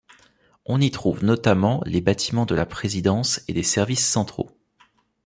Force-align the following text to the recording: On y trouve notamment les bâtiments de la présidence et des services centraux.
On 0.65 0.81
y 0.81 0.89
trouve 0.89 1.23
notamment 1.23 1.79
les 1.85 2.01
bâtiments 2.01 2.47
de 2.47 2.55
la 2.55 2.65
présidence 2.65 3.43
et 3.47 3.53
des 3.53 3.61
services 3.61 4.03
centraux. 4.09 4.49